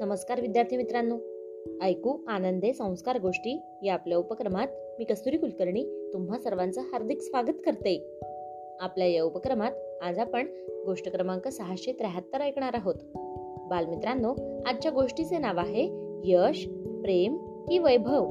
नमस्कार 0.00 0.40
विद्यार्थी 0.40 0.76
मित्रांनो. 0.76 1.16
ऐकू 1.82 2.18
आनंदे 2.28 2.72
संस्कार 2.72 3.18
गोष्टी 3.18 3.62
या 3.82 3.94
आपल्या 3.94 4.18
उपक्रमात 4.18 4.66
मी 4.98 5.04
कस्तुरी 5.04 5.36
कुलकर्णी 5.36 6.10
तुम्हा 6.12 6.38
सर्वांचं 6.38 6.80
हार्दिक 6.80 7.20
स्वागत 7.20 7.56
करते. 7.66 8.20
आपल्या 8.80 9.06
या 9.06 9.24
उपक्रमात 9.24 9.72
आज 10.02 10.18
आपण 10.18 10.46
गोष्ट 10.86 11.08
क्रमांक 11.08 11.48
सहाशे 11.48 11.92
त्र्याहत्तर 11.92 12.40
ऐकणार 12.40 12.70
आहोत. 12.74 12.94
बालमित्रांनो 13.68 14.34
आजच्या 14.66 14.92
गोष्टीचे 14.92 15.38
नाव 15.38 15.58
आहे 15.58 15.88
यश 16.24 16.66
प्रेम 17.02 17.36
की 17.68 17.78
वैभव. 17.78 18.26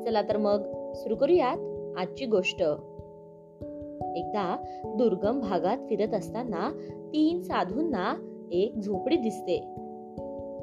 चला 0.00 0.22
तर 0.22 0.36
मग 0.36 0.62
सुरू 0.94 1.16
करूयात 1.16 1.58
आजची 1.98 2.26
गोष्ट. 2.26 2.62
एकदा 4.16 4.64
दुर्गम 4.84 5.40
भागात 5.40 5.78
फिरत 5.78 6.14
असताना 6.14 6.70
तीन 7.12 7.42
साधूंना 7.42 8.14
एक 8.52 8.78
झोपडी 8.78 9.16
दिसते. 9.16 9.79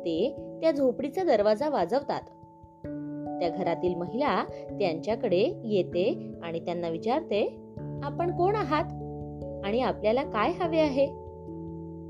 ते 0.08 0.36
त्या 0.62 0.72
झोपडीचा 0.72 1.24
दरवाजा 1.24 1.70
वाजवतात. 1.70 2.22
त्या 3.40 3.50
घरातील 3.50 3.96
महिला 3.96 4.44
त्यांच्याकडे 4.80 5.54
येते 5.64 6.34
आणि 6.44 6.60
त्यांना 6.60 6.90
विचारते 6.90 7.58
आपण 8.04 8.32
कोण 8.32 8.56
आहात? 8.56 8.84
आणि 9.66 9.82
आपल्याला 9.82 10.24
काय 10.24 10.52
हवे 10.60 10.80
आहे? 10.80 11.06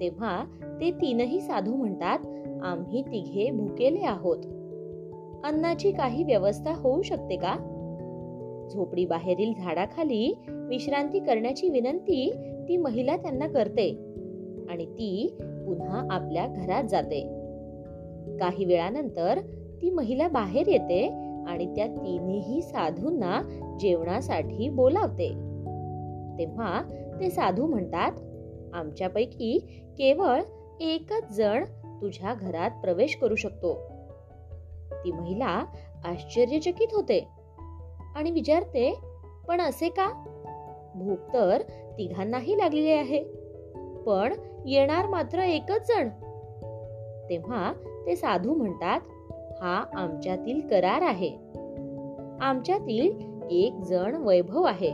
तेव्हा 0.01 0.43
ते 0.81 0.91
तीनही 0.91 1.41
साधू 1.41 1.75
म्हणतात 1.75 2.19
आम्ही 2.63 3.01
तिघे 3.01 3.51
भुकेले 3.51 3.99
आहोत. 3.99 4.37
अन्नाची 5.43 5.91
काही 5.91 6.23
व्यवस्था 6.23 6.73
होऊ 6.75 7.01
शकते 7.01 7.35
का? 7.35 7.55
झोपडी 8.73 9.05
बाहेरील 9.05 9.53
झाडाखाली 9.57 10.33
विश्रांती 10.47 11.19
करण्याची 11.19 11.69
विनंती 11.69 12.33
ती 12.69 12.77
महिला 12.77 13.17
त्यांना 13.17 13.47
करते 13.47 13.89
आणि 14.69 14.85
ती 14.85 15.37
पुन्हा 15.39 16.07
आपल्या 16.11 16.47
घरात 16.47 16.83
जाते. 16.83 17.36
काही 18.39 18.65
वेळानंतर 18.65 19.39
ती 19.81 19.89
महिला 19.89 20.27
बाहेर 20.27 20.67
येते 20.67 21.07
आणि 21.47 21.75
त्या 21.75 21.87
तिन्ही 21.87 22.61
साधूंना 22.61 23.41
जेवणासाठी 23.79 24.69
बोलावते. 24.69 25.29
तेव्हा 26.39 26.81
ते 27.19 27.29
साधू 27.29 27.65
म्हणतात 27.65 28.11
आमच्यापैकी 28.73 29.83
केवळ 29.97 30.41
एकच 30.79 31.35
जण 31.35 31.63
तुझ्या 32.01 32.33
घरात 32.33 32.71
प्रवेश 32.81 33.15
करू 33.15 33.35
शकतो. 33.35 33.73
ती 34.91 35.11
महिला 35.11 35.65
आश्चर्यचकित 36.05 36.87
होते 36.91 37.27
आणि 38.15 38.31
विचारते 38.31 38.99
पण 39.47 39.61
असे 39.61 39.89
का? 39.89 40.23
भूक 40.95 41.33
तर 41.33 41.61
तिघांनाही 41.97 42.57
लागलेली 42.57 42.91
आहे 42.91 43.23
पण 44.05 44.33
येणार 44.65 45.07
मात्र 45.07 45.39
एकच 45.39 45.87
जण. 45.87 46.09
तेव्हा 47.29 47.73
ते 48.07 48.15
साधू 48.15 48.53
म्हणतात 48.53 48.99
हा 49.61 49.85
आमच्यातील 49.93 50.67
करार 50.67 51.01
आहे. 51.01 51.37
आमच्यातील 52.41 53.11
एक 53.51 53.73
जण 53.73 54.15
वैभव 54.15 54.63
आहे. 54.63 54.91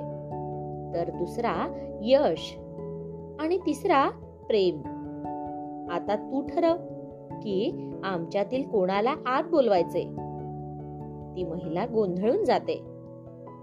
तर 0.93 1.09
दुसरा 1.09 1.77
यश 2.01 2.57
आणि 3.39 3.57
तिसरा 3.57 4.09
प्रेम. 4.47 4.77
आता 5.91 6.15
तू 6.15 6.47
ठरव 6.47 6.75
की 7.31 7.89
आमच्यातील 8.03 8.69
कोणाला 8.69 9.15
आत 9.25 9.43
बोलवायचे 9.43 10.03
ती 11.35 11.43
महिला 11.43 11.85
गोंधळून 11.85 12.45
जाते 12.45 12.83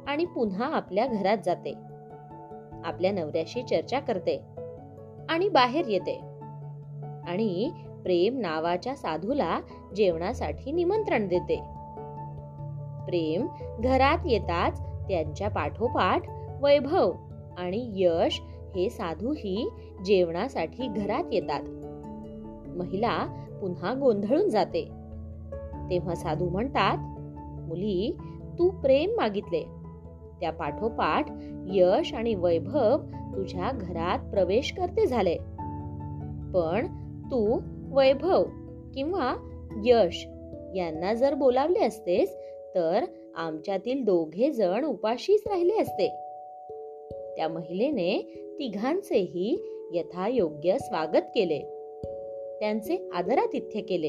आणि 0.06 0.25
पुन्हा 0.25 0.65
आपल्या 0.65 1.06
घरात 1.06 1.39
जाते. 1.45 1.75
आपल्या 2.84 3.12
नवऱ्याशी 3.12 3.62
चर्चा 3.62 4.01
करते 4.01 4.43
आणि 5.28 5.48
बाहेर 5.48 5.84
येते. 5.89 6.21
आणि 7.28 7.71
प्रेम 8.03 8.39
नावाच्या 8.39 8.97
साधूला 8.97 9.61
जेवणासाठी 9.97 10.72
निमंत्रण 10.72 11.28
देते. 11.28 11.56
प्रेम 13.06 13.47
घरात 13.81 14.19
येताच 14.27 14.81
त्यांच्या 14.81 15.49
पाठोपाठ 15.49 16.22
वैभव 16.60 17.12
आणि 17.59 17.93
यश 17.94 18.41
हे 18.77 18.91
साधूही 18.91 19.71
जेवणासाठी 20.05 20.87
घरात 20.87 21.25
येतात. 21.33 21.60
महिला 22.69 23.19
पुन्हा 23.60 23.94
गोंधळून 23.94 24.49
जाते. 24.49 24.89
तेव्हा 25.91 26.15
साधू 26.15 26.49
म्हणतात 26.49 26.97
मुली 27.69 28.16
तू 28.59 28.71
प्रेम 28.71 29.10
मागितले. 29.10 29.62
त्या 30.41 30.53
पाठोपाठ 30.53 31.27
यश 31.66 32.15
आणि 32.15 32.34
वैभव 32.34 32.99
तुझ्या 33.37 33.71
घरात 33.75 34.31
प्रवेश 34.31 34.75
करते 34.77 35.06
झाले. 35.06 35.37
पण 36.55 36.87
तू 37.25 37.60
वैभव 37.93 38.45
किंवा 38.95 39.34
यश 39.84 40.27
यांना 40.75 41.15
जर 41.15 41.34
बोलावले 41.34 41.84
असतेस 41.84 42.37
तर 42.75 43.05
आमच्यातील 43.34 44.05
दोघे 44.05 44.53
जण 44.53 44.84
उपाशीच 44.84 45.43
राहिले 45.47 45.81
असते. 45.81 46.09
त्या 47.37 47.49
महिलेने 47.49 48.19
तिघांचेही 48.59 49.59
यथायोग्य 49.93 50.78
स्वागत 50.78 51.23
केले. 51.34 51.59
त्यांचे 52.61 53.09
आदरातिथ्य 53.15 53.81
केले. 53.81 54.09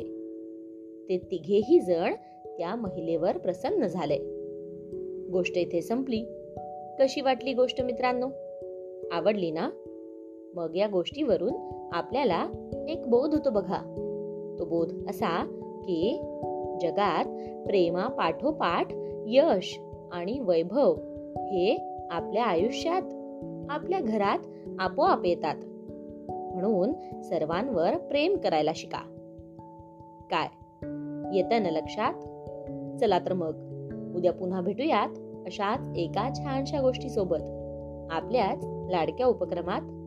ते 1.09 1.17
तिघेही 1.17 1.79
जण 1.79 2.13
त्या 2.45 2.75
महिलेवर 2.75 3.37
प्रसन्न 3.37 3.85
झाले. 3.85 4.17
गोष्ट 5.31 5.57
इथे 5.57 5.81
संपली. 5.81 6.25
कशी 6.99 7.21
वाटली 7.21 7.53
गोष्ट 7.53 7.81
मित्रांनो? 7.81 8.27
आवडली 9.11 9.51
ना? 9.51 9.69
मग 10.55 10.75
या 10.75 10.87
गोष्टीवरून 10.87 11.53
आपल्याला 11.93 12.47
एक 12.89 13.07
बोध 13.07 13.33
होतो 13.33 13.49
बघा. 13.49 13.77
तो 14.59 14.65
बोध 14.65 14.93
असा 15.09 15.43
की 15.85 16.21
जगात 16.81 17.25
प्रेमा 17.65 18.07
पाठोपाठ 18.07 18.87
यश 19.27 19.79
आणि 20.11 20.39
वैभव 20.39 20.93
हे 21.37 21.97
आपल्या 22.11 22.45
आयुष्यात 22.45 23.01
आपल्या 23.69 23.99
घरात 23.99 24.39
आपोआप 24.79 25.25
येतात. 25.25 25.55
म्हणून 26.31 27.21
सर्वांवर 27.21 27.97
प्रेम 27.97 28.37
करायला 28.37 28.71
शिका. 28.75 28.99
काय? 30.31 30.47
येत 31.37 31.61
ना 31.61 31.69
लक्षात? 31.69 32.13
चला 32.99 33.19
तर 33.19 33.33
मग. 33.33 33.53
उद्या 34.15 34.33
पुन्हा 34.33 34.61
भेटूयात 34.61 35.09
अशाच 35.45 35.87
एका 35.95 36.33
छानशा 36.35 36.81
गोष्टी 36.81 37.09
सोबत 37.09 37.41
आपल्याच 38.11 38.65
लाडक्या 38.91 39.27
उपक्रमात 39.27 39.81